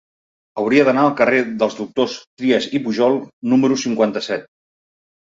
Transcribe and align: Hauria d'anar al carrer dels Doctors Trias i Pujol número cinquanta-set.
Hauria 0.59 0.85
d'anar 0.85 1.01
al 1.07 1.11
carrer 1.17 1.41
dels 1.63 1.75
Doctors 1.81 2.15
Trias 2.41 2.65
i 2.79 2.81
Pujol 2.87 3.19
número 3.53 3.77
cinquanta-set. 3.83 4.49